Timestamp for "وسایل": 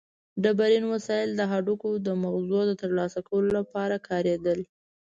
0.93-1.29